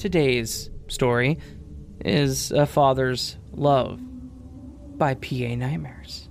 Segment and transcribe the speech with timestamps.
[0.00, 1.38] today's story
[2.06, 4.00] is A Father's Love
[4.96, 5.54] by P.A.
[5.56, 6.30] Nightmares.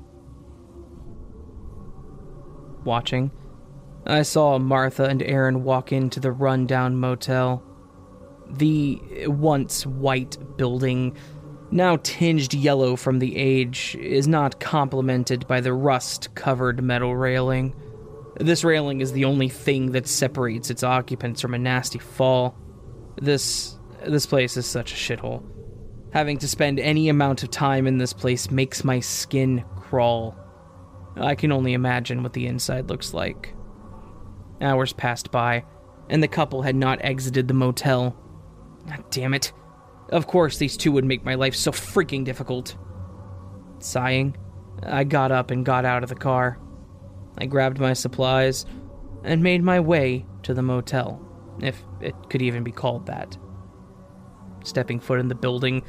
[2.84, 3.30] Watching,
[4.08, 7.64] I saw Martha and Aaron walk into the rundown motel.
[8.50, 11.16] The once white building,
[11.70, 17.76] now tinged yellow from the age, is not complemented by the rust covered metal railing.
[18.40, 22.58] This railing is the only thing that separates its occupants from a nasty fall.
[23.22, 25.44] This this place is such a shithole.
[26.12, 30.36] Having to spend any amount of time in this place makes my skin crawl.
[31.16, 33.54] I can only imagine what the inside looks like.
[34.62, 35.66] Hours passed by,
[36.10, 38.16] and the couple had not exited the motel.
[38.88, 39.52] God damn it.
[40.10, 42.76] Of course, these two would make my life so freaking difficult.
[43.80, 44.36] Sighing,
[44.82, 46.60] I got up and got out of the car.
[47.38, 48.66] I grabbed my supplies
[49.24, 51.22] and made my way to the motel,
[51.64, 53.38] if it could even be called that.
[54.64, 55.84] Stepping foot in the building,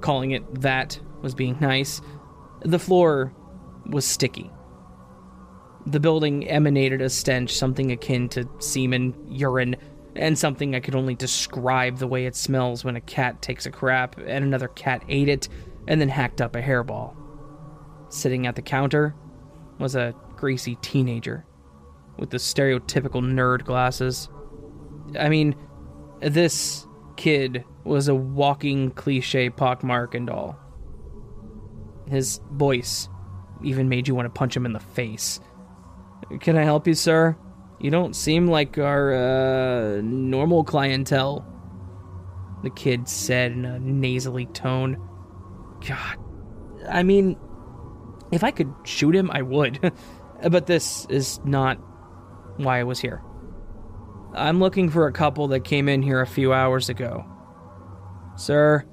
[0.00, 2.00] calling it that was being nice,
[2.62, 3.32] the floor
[3.86, 4.50] was sticky.
[5.86, 9.76] The building emanated a stench, something akin to semen, urine,
[10.14, 13.70] and something I could only describe the way it smells when a cat takes a
[13.70, 15.48] crap and another cat ate it
[15.88, 17.16] and then hacked up a hairball.
[18.08, 19.14] Sitting at the counter
[19.78, 21.46] was a greasy teenager
[22.18, 24.28] with the stereotypical nerd glasses.
[25.18, 25.54] I mean,
[26.20, 30.58] this kid was a walking cliche pockmark and all.
[32.08, 33.08] His voice
[33.62, 35.40] even made you want to punch him in the face.
[36.40, 37.36] Can I help you, sir?
[37.78, 41.46] You don't seem like our uh, normal clientele.
[42.62, 44.96] The kid said in a nasally tone.
[45.86, 46.18] God,
[46.88, 47.38] I mean,
[48.32, 49.92] if I could shoot him, I would.
[50.50, 51.76] but this is not
[52.56, 53.22] why I was here.
[54.34, 57.24] I'm looking for a couple that came in here a few hours ago.
[58.36, 58.84] Sir,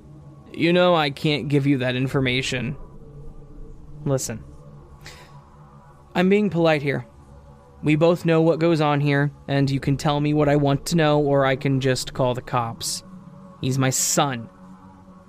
[0.51, 2.75] you know I can't give you that information.
[4.05, 4.43] Listen,
[6.15, 7.05] I'm being polite here.
[7.83, 10.87] We both know what goes on here, and you can tell me what I want
[10.87, 13.03] to know, or I can just call the cops.
[13.61, 14.49] He's my son.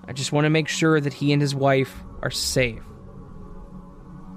[0.06, 2.82] I just want to make sure that he and his wife are safe.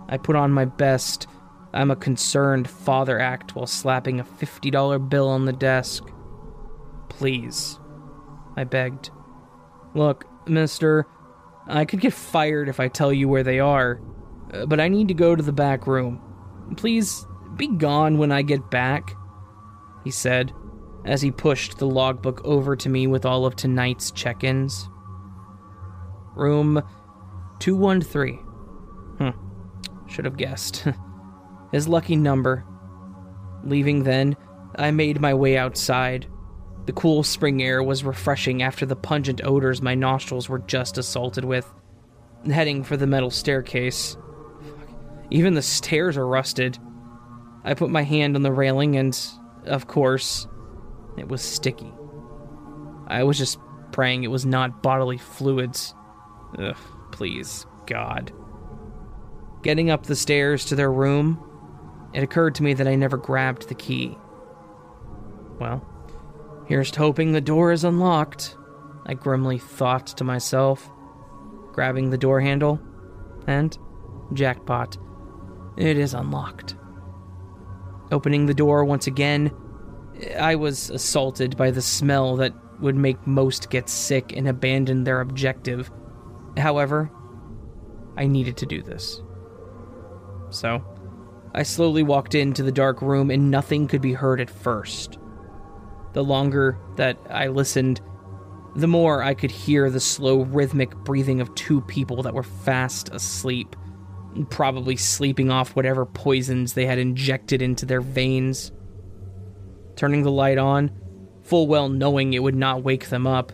[0.09, 1.27] I put on my best,
[1.73, 6.03] I'm a concerned father act while slapping a $50 bill on the desk.
[7.09, 7.79] Please,
[8.57, 9.11] I begged.
[9.93, 11.07] Look, mister,
[11.67, 14.01] I could get fired if I tell you where they are,
[14.53, 16.21] uh, but I need to go to the back room.
[16.75, 19.13] Please be gone when I get back,
[20.03, 20.53] he said,
[21.05, 24.89] as he pushed the logbook over to me with all of tonight's check ins.
[26.35, 26.81] Room
[27.59, 28.37] 213.
[28.37, 30.87] Hmm, should have guessed.
[31.71, 32.65] His lucky number.
[33.63, 34.35] Leaving then,
[34.75, 36.27] I made my way outside.
[36.85, 41.45] The cool spring air was refreshing after the pungent odors my nostrils were just assaulted
[41.45, 41.71] with.
[42.45, 44.17] Heading for the metal staircase.
[45.29, 46.77] Even the stairs are rusted.
[47.63, 49.17] I put my hand on the railing and,
[49.65, 50.47] of course,
[51.17, 51.93] it was sticky.
[53.07, 53.59] I was just
[53.91, 55.93] praying it was not bodily fluids.
[56.57, 56.75] Ugh,
[57.11, 58.31] please, God.
[59.61, 61.39] Getting up the stairs to their room,
[62.13, 64.17] it occurred to me that I never grabbed the key.
[65.59, 65.85] Well,
[66.67, 68.55] here's hoping the door is unlocked,
[69.05, 70.91] I grimly thought to myself,
[71.71, 72.79] grabbing the door handle,
[73.47, 73.77] and
[74.33, 74.97] jackpot,
[75.77, 76.75] it is unlocked.
[78.11, 79.51] Opening the door once again,
[80.39, 85.21] I was assaulted by the smell that would make most get sick and abandon their
[85.21, 85.91] objective.
[86.57, 87.09] However,
[88.17, 89.21] I needed to do this.
[90.49, 90.83] So,
[91.53, 95.17] I slowly walked into the dark room and nothing could be heard at first.
[96.13, 98.01] The longer that I listened,
[98.75, 103.09] the more I could hear the slow rhythmic breathing of two people that were fast
[103.09, 103.75] asleep
[104.49, 108.71] probably sleeping off whatever poisons they had injected into their veins.
[109.95, 110.91] Turning the light on,
[111.43, 113.51] full well knowing it would not wake them up.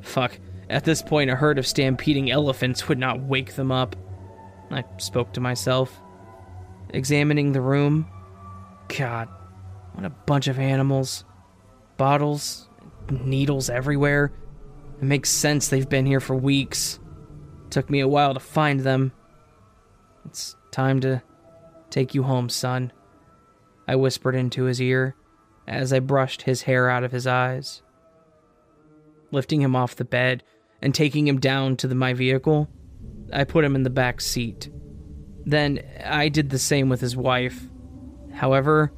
[0.00, 0.38] Fuck,
[0.68, 3.94] at this point, a herd of stampeding elephants would not wake them up.
[4.70, 6.00] I spoke to myself.
[6.90, 8.06] Examining the room.
[8.96, 9.28] God,
[9.92, 11.24] what a bunch of animals.
[11.96, 12.68] Bottles,
[13.10, 14.32] needles everywhere.
[15.00, 16.98] It makes sense they've been here for weeks.
[17.70, 19.12] Took me a while to find them.
[20.24, 21.22] It's time to
[21.90, 22.92] take you home, son.
[23.88, 25.14] I whispered into his ear
[25.66, 27.82] as I brushed his hair out of his eyes.
[29.30, 30.42] Lifting him off the bed
[30.80, 32.68] and taking him down to the, my vehicle,
[33.32, 34.70] I put him in the back seat.
[35.46, 37.68] Then I did the same with his wife.
[38.34, 38.92] However,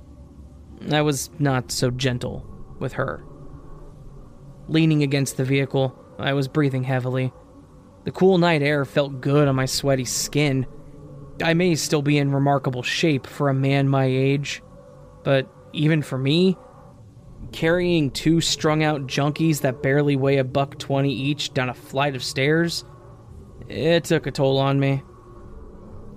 [0.91, 2.47] I was not so gentle
[2.79, 3.23] with her.
[4.67, 7.33] Leaning against the vehicle, I was breathing heavily.
[8.05, 10.67] The cool night air felt good on my sweaty skin.
[11.43, 14.63] I may still be in remarkable shape for a man my age,
[15.25, 16.57] but even for me,
[17.53, 22.17] carrying two strung out junkies that barely weigh a buck 20 each down a flight
[22.17, 22.85] of stairs,
[23.69, 25.03] it took a toll on me.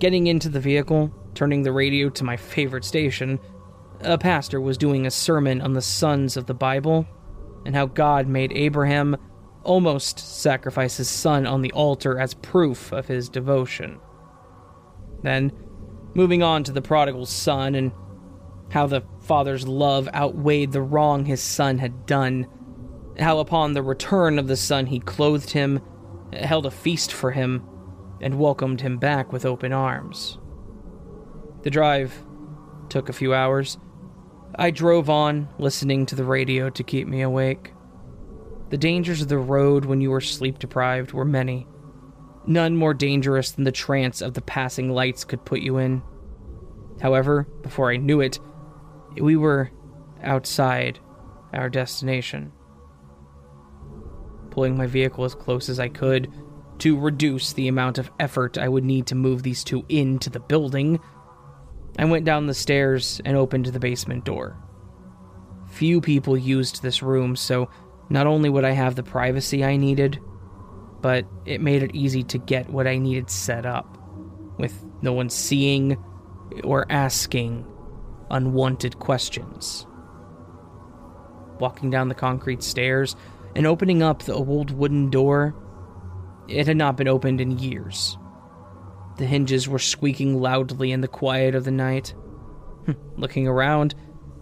[0.02, 3.38] Getting into the vehicle, turning the radio to my favorite station,
[4.00, 7.06] a pastor was doing a sermon on the sons of the Bible
[7.64, 9.16] and how God made Abraham
[9.62, 14.00] almost sacrifice his son on the altar as proof of his devotion.
[15.22, 15.52] Then,
[16.14, 17.92] moving on to the prodigal son and
[18.70, 22.48] how the father's love outweighed the wrong his son had done,
[23.20, 25.80] how upon the return of the son he clothed him,
[26.32, 27.64] held a feast for him,
[28.22, 30.38] and welcomed him back with open arms.
[31.62, 32.24] The drive
[32.88, 33.78] took a few hours.
[34.54, 37.72] I drove on, listening to the radio to keep me awake.
[38.70, 41.66] The dangers of the road when you were sleep deprived were many,
[42.46, 46.02] none more dangerous than the trance of the passing lights could put you in.
[47.00, 48.38] However, before I knew it,
[49.20, 49.70] we were
[50.22, 50.98] outside
[51.52, 52.52] our destination.
[54.50, 56.32] Pulling my vehicle as close as I could
[56.78, 60.40] to reduce the amount of effort I would need to move these two into the
[60.40, 61.00] building,
[61.98, 64.56] I went down the stairs and opened the basement door.
[65.68, 67.68] Few people used this room, so
[68.08, 70.18] not only would I have the privacy I needed,
[71.00, 73.98] but it made it easy to get what I needed set up,
[74.58, 75.96] with no one seeing
[76.64, 77.66] or asking
[78.30, 79.86] unwanted questions.
[81.58, 83.16] Walking down the concrete stairs
[83.54, 85.54] and opening up the old wooden door,
[86.48, 88.16] it had not been opened in years.
[89.18, 92.14] The hinges were squeaking loudly in the quiet of the night.
[92.86, 93.94] Hmm, looking around,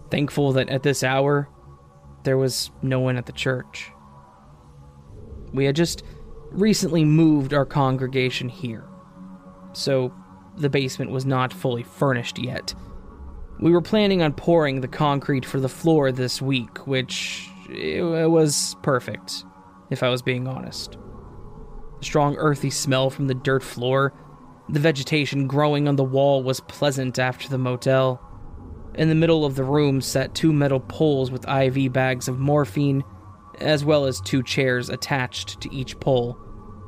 [0.09, 1.49] thankful that at this hour,
[2.23, 3.91] there was no one at the church.
[5.53, 6.03] We had just
[6.51, 8.87] recently moved our congregation here,
[9.73, 10.13] so
[10.57, 12.73] the basement was not fully furnished yet.
[13.59, 18.75] We were planning on pouring the concrete for the floor this week, which it was
[18.81, 19.45] perfect,
[19.89, 20.97] if I was being honest.
[22.01, 24.13] Strong earthy smell from the dirt floor,
[24.67, 28.21] the vegetation growing on the wall was pleasant after the motel.
[28.95, 33.03] In the middle of the room sat two metal poles with IV bags of morphine,
[33.59, 36.37] as well as two chairs attached to each pole.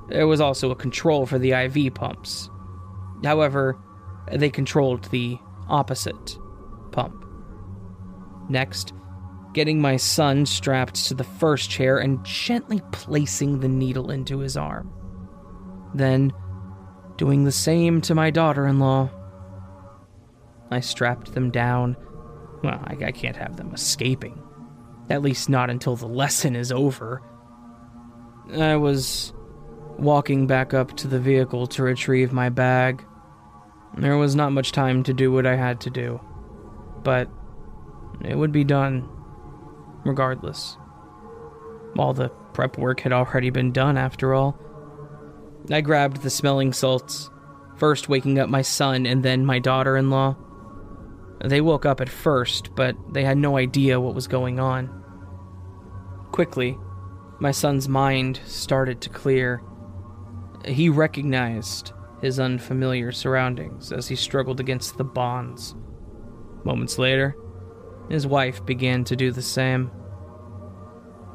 [0.10, 2.50] There was also a control for the IV pumps.
[3.24, 3.77] However,
[4.31, 5.38] they controlled the
[5.69, 6.38] opposite
[6.92, 7.25] pump.
[8.50, 8.94] Next,
[9.54, 14.57] getting my son strapped to the first chair and gently placing the needle into his
[14.57, 14.92] arm.
[15.93, 16.33] Then,
[17.17, 19.09] doing the same to my daughter in law.
[20.71, 21.95] I strapped them down.
[22.63, 24.41] Well, I, I, can't have them escaping.
[25.09, 27.21] At least not until the lesson is over.
[28.55, 29.33] I was
[29.97, 33.05] walking back up to the vehicle to retrieve my bag.
[33.95, 36.19] There was not much time to do what I had to do
[37.03, 37.29] but
[38.23, 39.07] it would be done
[40.05, 40.77] regardless.
[41.97, 44.57] All the prep work had already been done, after all.
[45.69, 47.30] I grabbed the smelling salts,
[47.77, 50.36] first waking up my son and then my daughter in law.
[51.43, 55.03] They woke up at first, but they had no idea what was going on.
[56.32, 56.77] Quickly,
[57.39, 59.62] my son's mind started to clear.
[60.65, 61.91] He recognized
[62.22, 65.75] his unfamiliar surroundings as he struggled against the bonds
[66.63, 67.36] Moments later,
[68.10, 69.91] his wife began to do the same.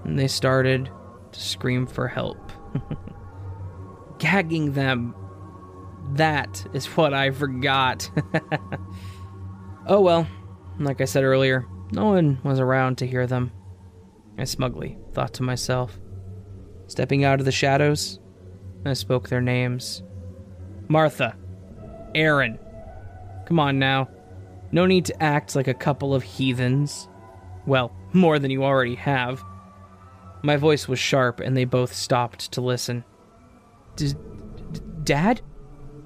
[0.04, 0.90] And they started
[1.32, 2.38] to scream for help.
[4.18, 5.14] Gagging them.
[6.14, 8.10] That is what I forgot.
[9.87, 10.26] oh well,
[10.78, 13.52] like I said earlier, no one was around to hear them.
[14.38, 15.98] I smugly thought to myself.
[16.87, 18.18] Stepping out of the shadows,
[18.84, 20.02] I spoke their names
[20.88, 21.37] Martha,
[22.14, 22.58] Aaron.
[23.46, 24.08] Come on now.
[24.72, 27.08] No need to act like a couple of heathens.
[27.66, 29.42] Well, more than you already have.
[30.42, 33.04] My voice was sharp, and they both stopped to listen.
[33.98, 34.14] D-
[35.04, 35.40] Dad?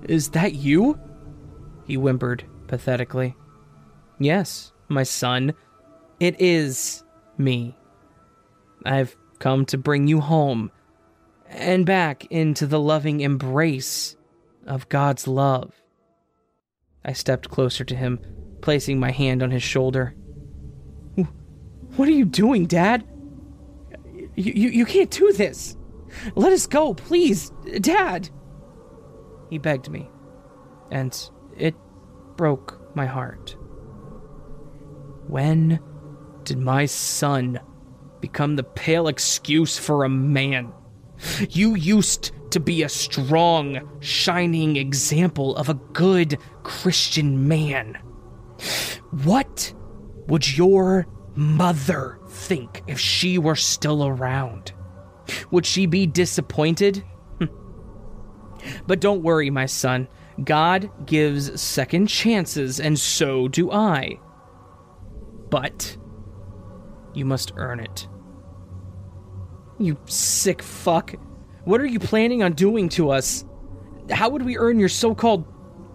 [0.04, 0.98] Is that you?
[1.86, 3.36] He whimpered pathetically.
[4.18, 5.54] Yes, my son.
[6.20, 7.04] It is
[7.38, 7.76] me.
[8.84, 10.70] I've come to bring you home
[11.48, 14.16] and back into the loving embrace
[14.66, 15.72] of God's love.
[17.04, 18.20] I stepped closer to him,
[18.60, 20.14] placing my hand on his shoulder.
[21.96, 23.04] What are you doing, Dad?
[24.34, 25.76] You, you, you can't do this.
[26.34, 27.50] Let us go, please,
[27.80, 28.30] Dad.
[29.50, 30.10] He begged me,
[30.90, 31.74] and it
[32.36, 33.56] broke my heart.
[35.28, 35.80] When
[36.44, 37.60] did my son
[38.22, 40.72] become the pale excuse for a man.
[41.50, 47.96] You used to be a strong, shining example of a good Christian man.
[49.24, 49.74] What
[50.28, 54.72] would your mother think if she were still around?
[55.50, 57.04] Would she be disappointed?
[57.38, 57.46] Hmm.
[58.86, 60.08] but don't worry, my son.
[60.42, 64.18] God gives second chances, and so do I.
[65.50, 65.96] But
[67.14, 68.08] you must earn it.
[69.78, 71.14] You sick fuck.
[71.64, 73.44] What are you planning on doing to us?
[74.10, 75.44] How would we earn your so called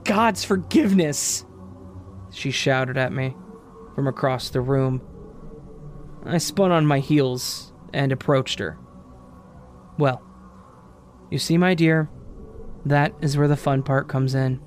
[0.03, 1.45] God's forgiveness?
[2.31, 3.35] She shouted at me
[3.95, 5.01] from across the room.
[6.25, 8.77] I spun on my heels and approached her.
[9.97, 10.21] Well,
[11.29, 12.09] you see, my dear,
[12.85, 14.61] that is where the fun part comes in.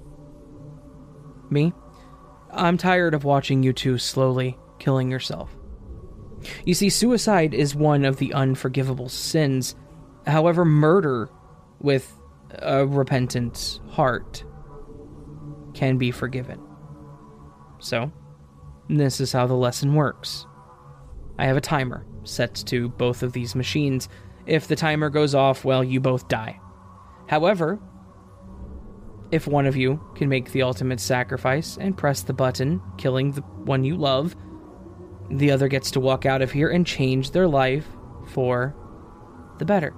[1.50, 1.72] Me?
[2.52, 5.56] I'm tired of watching you two slowly killing yourself.
[6.64, 9.74] You see, suicide is one of the unforgivable sins.
[10.26, 11.30] However, murder
[11.80, 12.12] with
[12.50, 14.44] a repentant heart
[15.74, 16.60] can be forgiven.
[17.78, 18.10] So,
[18.88, 20.46] this is how the lesson works.
[21.38, 24.08] I have a timer set to both of these machines.
[24.46, 26.60] If the timer goes off, well, you both die.
[27.28, 27.78] However,
[29.30, 33.42] if one of you can make the ultimate sacrifice and press the button, killing the
[33.42, 34.34] one you love,
[35.30, 37.86] the other gets to walk out of here and change their life
[38.26, 38.74] for
[39.58, 39.94] the better.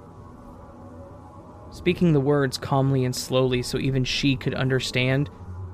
[1.71, 5.31] Speaking the words calmly and slowly so even she could understand,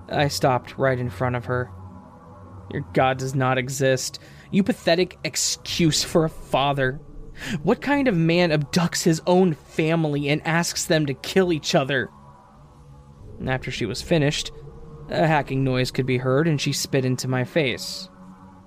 [0.08, 1.70] I stopped right in front of her.
[2.72, 4.20] Your God does not exist.
[4.52, 7.02] You pathetic excuse for a father.
[7.64, 12.10] What kind of man abducts his own family and asks them to kill each other?
[13.46, 14.52] After she was finished,
[15.10, 18.10] a hacking noise could be heard and she spit into my face.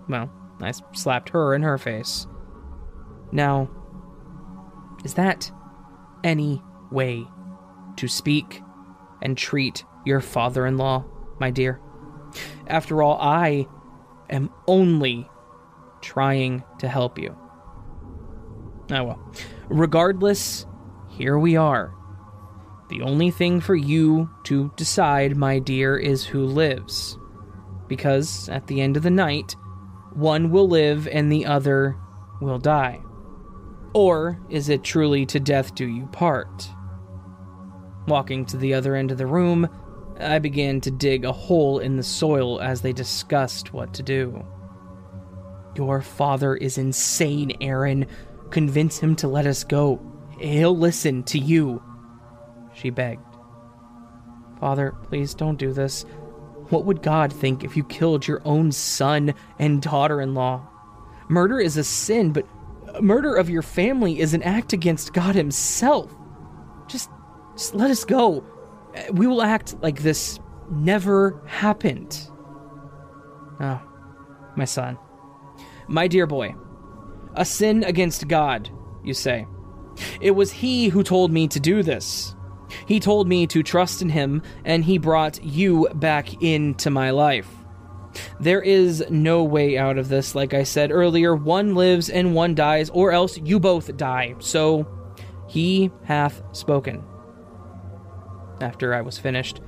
[0.09, 2.27] Well, I slapped her in her face.
[3.31, 3.71] Now,
[5.05, 5.51] is that
[6.25, 7.27] any way
[7.97, 8.63] to speak
[9.21, 11.05] and treat your father in law,
[11.39, 11.81] my dear?
[12.67, 13.67] After all, I
[14.31, 15.29] am only
[16.01, 17.37] trying to help you.
[18.93, 19.33] Oh well.
[19.69, 20.67] Regardless,
[21.09, 21.95] here we are.
[22.91, 27.19] The only thing for you to decide, my dear, is who lives.
[27.89, 29.57] Because at the end of the night,
[30.13, 31.97] one will live and the other
[32.43, 33.01] will die?
[33.95, 36.69] Or is it truly to death do you part?
[38.07, 39.69] Walking to the other end of the room,
[40.21, 44.45] I began to dig a hole in the soil as they discussed what to do.
[45.77, 48.07] Your father is insane, Aaron.
[48.53, 49.99] Convince him to let us go.
[50.39, 51.83] He'll listen to you.
[52.75, 53.25] She begged.
[54.61, 56.05] Father, please don't do this.
[56.69, 60.69] What would God think if you killed your own son and daughter in law?
[61.29, 62.47] Murder is a sin, but
[63.01, 66.15] murder of your family is an act against God Himself.
[66.89, 67.09] Just,
[67.57, 68.45] just let us go.
[69.13, 70.39] We will act like this
[70.71, 72.29] never happened.
[73.61, 73.81] Oh,
[74.57, 74.99] my son.
[75.89, 76.55] My dear boy.
[77.35, 78.71] A sin against God,
[79.03, 79.47] you say.
[80.21, 82.35] It was He who told me to do this.
[82.87, 87.49] He told me to trust in him, and he brought you back into my life.
[88.41, 91.35] There is no way out of this, like I said earlier.
[91.35, 94.35] One lives and one dies, or else you both die.
[94.39, 94.87] So,
[95.49, 97.05] he hath spoken.
[98.61, 99.61] After I was finished,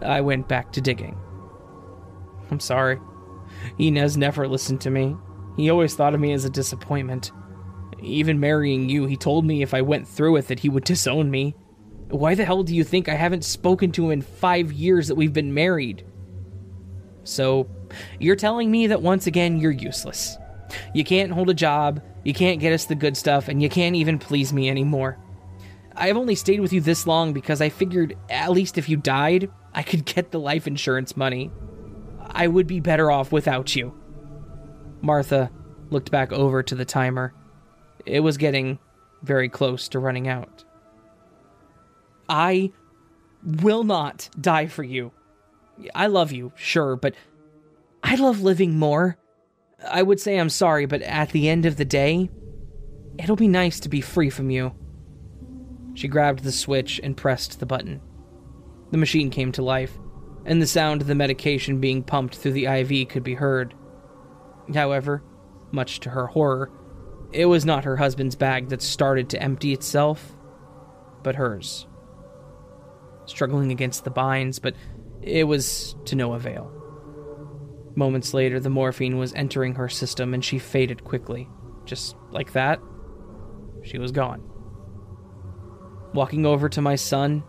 [0.00, 1.18] I went back to digging.
[2.50, 3.00] I'm sorry.
[3.78, 5.16] Inez never listened to me.
[5.58, 7.32] He always thought of me as a disappointment.
[8.00, 11.32] Even marrying you, he told me if I went through with it, he would disown
[11.32, 11.56] me.
[12.10, 15.16] Why the hell do you think I haven't spoken to him in five years that
[15.16, 16.06] we've been married?
[17.24, 17.68] So,
[18.20, 20.38] you're telling me that once again you're useless.
[20.94, 23.96] You can't hold a job, you can't get us the good stuff, and you can't
[23.96, 25.18] even please me anymore.
[25.96, 29.50] I've only stayed with you this long because I figured at least if you died,
[29.74, 31.50] I could get the life insurance money.
[32.20, 33.97] I would be better off without you.
[35.00, 35.50] Martha
[35.90, 37.32] looked back over to the timer.
[38.04, 38.78] It was getting
[39.22, 40.64] very close to running out.
[42.28, 42.72] I
[43.44, 45.12] will not die for you.
[45.94, 47.14] I love you, sure, but
[48.02, 49.16] I love living more.
[49.88, 52.30] I would say I'm sorry, but at the end of the day,
[53.18, 54.74] it'll be nice to be free from you.
[55.94, 58.00] She grabbed the switch and pressed the button.
[58.90, 59.98] The machine came to life,
[60.44, 63.74] and the sound of the medication being pumped through the IV could be heard.
[64.74, 65.22] However,
[65.70, 66.70] much to her horror,
[67.32, 70.36] it was not her husband's bag that started to empty itself,
[71.22, 71.86] but hers
[73.28, 74.74] struggling against the binds, but
[75.22, 76.72] it was to no avail.
[77.94, 81.48] Moments later, the morphine was entering her system and she faded quickly.
[81.84, 82.80] Just like that,
[83.82, 84.42] she was gone.
[86.14, 87.44] Walking over to my son,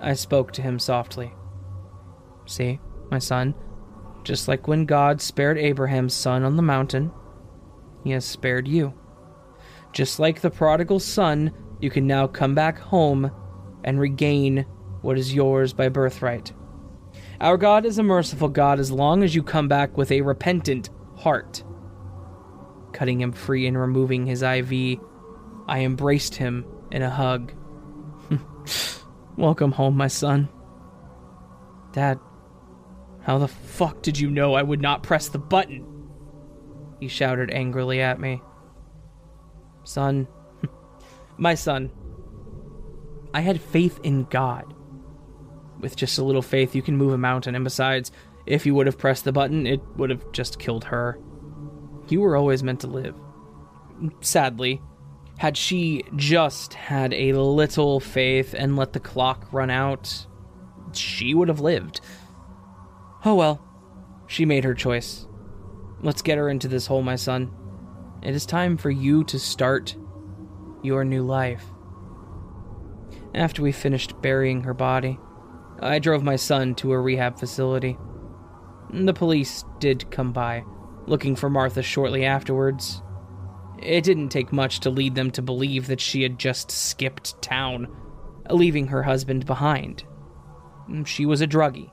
[0.00, 1.32] I spoke to him softly.
[2.46, 3.54] See, my son,
[4.24, 7.10] just like when God spared Abraham's son on the mountain,
[8.04, 8.94] he has spared you.
[9.92, 13.30] Just like the prodigal son, you can now come back home
[13.84, 14.64] and regain
[15.02, 16.52] what is yours by birthright.
[17.40, 20.90] Our God is a merciful God as long as you come back with a repentant
[21.16, 21.64] heart.
[22.92, 25.00] Cutting him free and removing his IV,
[25.66, 27.52] I embraced him in a hug.
[29.36, 30.48] Welcome home, my son.
[31.92, 32.20] Dad,
[33.22, 35.86] how the fuck did you know I would not press the button?
[37.00, 38.42] He shouted angrily at me.
[39.84, 40.28] Son,
[41.36, 41.90] my son,
[43.34, 44.74] I had faith in God.
[45.80, 48.12] With just a little faith, you can move a mountain, and besides,
[48.46, 51.18] if you would have pressed the button, it would have just killed her.
[52.08, 53.16] You were always meant to live.
[54.20, 54.80] Sadly,
[55.38, 60.26] had she just had a little faith and let the clock run out,
[60.92, 62.00] she would have lived.
[63.24, 63.62] Oh well,
[64.26, 65.26] she made her choice.
[66.00, 67.52] Let's get her into this hole, my son.
[68.22, 69.96] It is time for you to start
[70.82, 71.64] your new life.
[73.34, 75.18] After we finished burying her body,
[75.80, 77.96] I drove my son to a rehab facility.
[78.90, 80.64] The police did come by,
[81.06, 83.02] looking for Martha shortly afterwards.
[83.78, 87.88] It didn't take much to lead them to believe that she had just skipped town,
[88.50, 90.04] leaving her husband behind.
[91.04, 91.90] She was a druggie,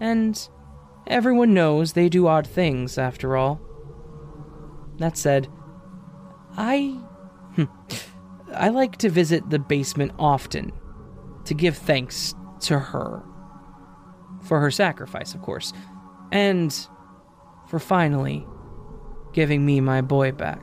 [0.00, 0.48] and
[1.06, 3.60] everyone knows they do odd things, after all.
[4.98, 5.48] That said,
[6.56, 7.00] I.
[7.54, 7.64] Hmm,
[8.54, 10.72] I like to visit the basement often
[11.44, 13.22] to give thanks to her.
[14.42, 15.72] For her sacrifice, of course.
[16.32, 16.76] And
[17.68, 18.46] for finally
[19.32, 20.62] giving me my boy back.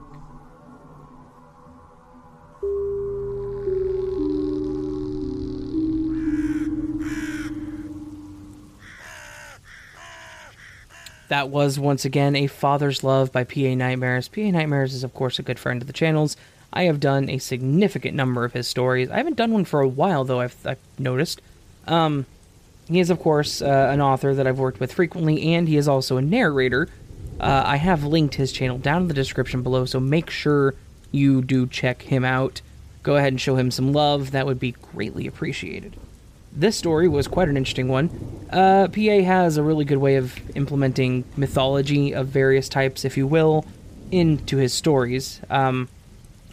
[11.27, 14.27] That was once again a Father's Love by PA Nightmares.
[14.27, 16.37] PA Nightmares is, of course, a good friend of the channel's.
[16.71, 19.09] I have done a significant number of his stories.
[19.09, 21.41] I haven't done one for a while, though, I've, I've noticed.
[21.87, 22.25] Um,
[22.87, 25.87] he is, of course, uh, an author that I've worked with frequently, and he is
[25.87, 26.89] also a narrator.
[27.39, 30.75] Uh, I have linked his channel down in the description below, so make sure
[31.11, 32.61] you do check him out.
[33.01, 34.31] Go ahead and show him some love.
[34.31, 35.95] That would be greatly appreciated.
[36.55, 38.09] This story was quite an interesting one.
[38.49, 43.27] Uh, PA has a really good way of implementing mythology of various types, if you
[43.27, 43.65] will,
[44.09, 45.41] into his stories.
[45.49, 45.89] Um,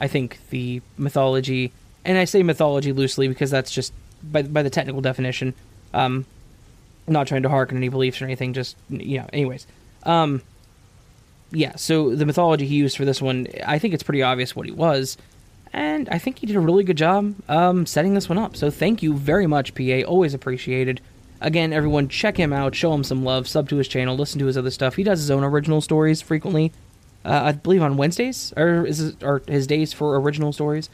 [0.01, 1.73] I think the mythology,
[2.05, 3.93] and I say mythology loosely because that's just
[4.25, 5.55] by by the technical definition.
[5.95, 6.27] Um,
[7.07, 8.55] I'm not trying to harken any beliefs or anything.
[8.55, 9.69] Just you know, anyways.
[10.03, 10.43] Um,
[11.53, 11.77] yeah.
[11.77, 14.73] So the mythology he used for this one, I think it's pretty obvious what he
[14.73, 15.17] was
[15.73, 18.57] and I think he did a really good job um, setting this one up.
[18.57, 20.03] So thank you very much, PA.
[20.07, 21.01] Always appreciated.
[21.41, 24.47] Again, everyone, check him out, show him some love, sub to his channel, listen to
[24.47, 24.95] his other stuff.
[24.97, 26.73] He does his own original stories frequently.
[27.25, 30.91] Uh, I believe on Wednesdays, or is or his days for original stories.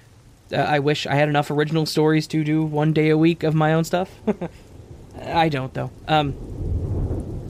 [0.53, 3.55] Uh, I wish I had enough original stories to do one day a week of
[3.55, 4.11] my own stuff.
[5.23, 5.91] I don't though.
[6.07, 6.35] Um,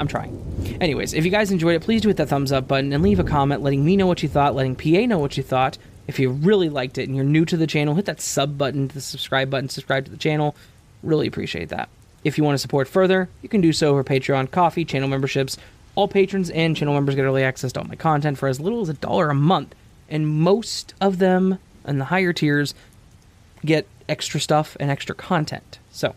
[0.01, 0.77] I'm trying.
[0.81, 3.19] Anyways, if you guys enjoyed it, please do hit that thumbs up button and leave
[3.19, 5.79] a comment letting me know what you thought, letting PA know what you thought.
[6.09, 8.89] If you really liked it and you're new to the channel, hit that sub button,
[8.89, 10.57] the subscribe button, subscribe to the channel.
[11.03, 11.91] Really appreciate that.
[12.25, 15.59] If you want to support further, you can do so over Patreon, Ko-fi, channel memberships.
[15.95, 18.81] All patrons and channel members get early access to all my content for as little
[18.81, 19.75] as a dollar a month,
[20.09, 22.75] and most of them in the higher tiers
[23.65, 25.79] get extra stuff and extra content.
[25.93, 26.15] So,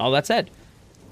[0.00, 0.50] all that said,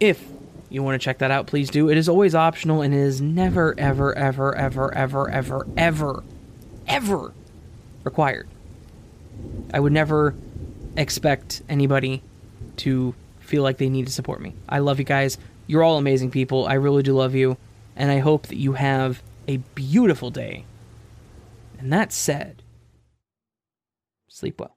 [0.00, 0.24] if
[0.70, 1.90] you want to check that out, please do.
[1.90, 6.22] It is always optional and it is never, ever, ever, ever, ever, ever, ever
[6.86, 7.32] ever
[8.04, 8.48] required.
[9.72, 10.34] I would never
[10.96, 12.22] expect anybody
[12.76, 14.54] to feel like they need to support me.
[14.68, 15.38] I love you guys.
[15.66, 16.66] You're all amazing people.
[16.66, 17.56] I really do love you.
[17.96, 20.64] And I hope that you have a beautiful day.
[21.78, 22.62] And that said,
[24.28, 24.76] sleep well.